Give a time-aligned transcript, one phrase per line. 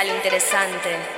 [0.00, 1.09] está lo interesante.